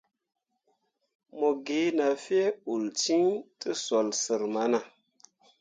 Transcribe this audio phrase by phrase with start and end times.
[1.37, 3.23] Mo ge na fyee uul ciŋ
[3.59, 4.79] tǝsoole sər mana.